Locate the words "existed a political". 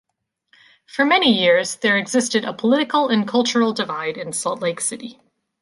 1.95-3.07